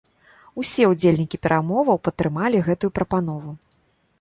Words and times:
Усе 0.61 0.87
ўдзельнікі 0.91 1.39
перамоваў 1.43 1.97
падтрымалі 2.07 2.65
гэтую 2.69 2.91
прапанову. 2.97 3.51